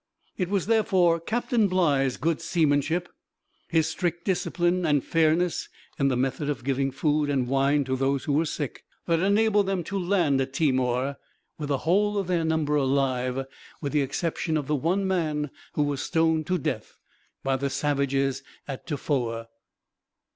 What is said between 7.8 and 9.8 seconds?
to those who were sick, that enabled